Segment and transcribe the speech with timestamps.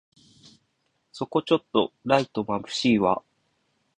[1.11, 3.21] そこちょっとライトまぶしいわ